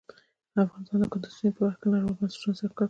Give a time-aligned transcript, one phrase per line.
[0.65, 2.79] افغانستان د کندز سیند په برخه کې نړیوالو بنسټونو سره کار کوي.